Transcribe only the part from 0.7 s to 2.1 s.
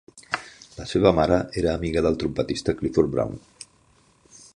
La seva mare era amiga